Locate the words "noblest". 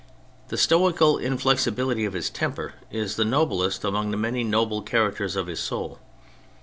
3.23-3.83